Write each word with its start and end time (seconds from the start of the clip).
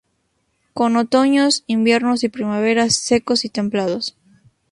Con 0.73 0.97
otoños, 0.97 1.63
inviernos 1.67 2.23
y 2.23 2.29
primaveras 2.29 2.95
secos 2.95 3.45
y 3.45 3.49
templados. 3.49 4.17